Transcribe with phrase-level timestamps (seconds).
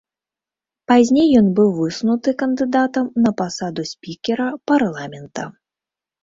[0.91, 5.47] Пазней ён быў высунуты кандыдатам на пасаду спікера парламента.